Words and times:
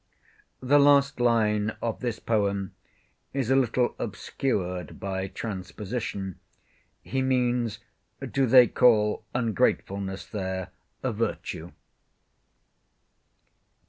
The 0.63 0.79
last 0.79 1.19
line 1.19 1.77
of 1.79 1.99
this 1.99 2.17
poem 2.17 2.73
is 3.35 3.51
a 3.51 3.55
little 3.55 3.95
obscured 3.99 4.99
by 4.99 5.27
transposition. 5.27 6.39
He 7.03 7.21
means, 7.21 7.77
Do 8.31 8.47
they 8.47 8.65
call 8.65 9.23
ungratefulness 9.35 10.25
there 10.25 10.69
a 11.03 11.11
virtue? 11.13 11.73